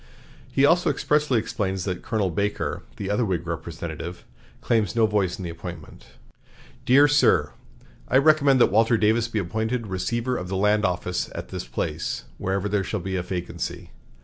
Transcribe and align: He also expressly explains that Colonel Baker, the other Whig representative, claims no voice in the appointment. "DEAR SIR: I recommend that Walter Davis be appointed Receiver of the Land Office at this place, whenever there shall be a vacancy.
He 0.51 0.65
also 0.65 0.89
expressly 0.89 1.37
explains 1.37 1.83
that 1.83 2.01
Colonel 2.01 2.31
Baker, 2.31 2.81
the 2.97 3.11
other 3.11 3.23
Whig 3.23 3.45
representative, 3.45 4.25
claims 4.59 4.95
no 4.95 5.05
voice 5.05 5.37
in 5.37 5.43
the 5.43 5.51
appointment. 5.51 6.07
"DEAR 6.87 7.07
SIR: 7.07 7.51
I 8.07 8.17
recommend 8.17 8.59
that 8.61 8.71
Walter 8.71 8.97
Davis 8.97 9.27
be 9.27 9.37
appointed 9.37 9.85
Receiver 9.85 10.37
of 10.37 10.47
the 10.47 10.57
Land 10.57 10.85
Office 10.85 11.29
at 11.35 11.49
this 11.49 11.65
place, 11.67 12.23
whenever 12.39 12.67
there 12.67 12.83
shall 12.83 12.99
be 12.99 13.15
a 13.15 13.21
vacancy. 13.21 13.91